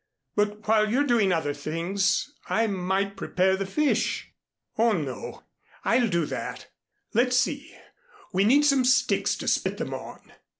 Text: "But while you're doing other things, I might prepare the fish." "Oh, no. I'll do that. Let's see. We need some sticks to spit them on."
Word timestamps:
"But 0.35 0.67
while 0.67 0.89
you're 0.89 1.03
doing 1.05 1.31
other 1.31 1.53
things, 1.53 2.33
I 2.49 2.65
might 2.65 3.15
prepare 3.15 3.55
the 3.55 3.67
fish." 3.67 4.31
"Oh, 4.75 4.93
no. 4.93 5.43
I'll 5.85 6.07
do 6.07 6.25
that. 6.25 6.69
Let's 7.13 7.37
see. 7.37 7.77
We 8.33 8.43
need 8.43 8.65
some 8.65 8.83
sticks 8.83 9.35
to 9.35 9.47
spit 9.47 9.77
them 9.77 9.93
on." 9.93 10.33